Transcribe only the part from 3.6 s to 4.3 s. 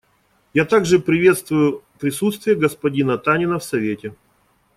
Совете.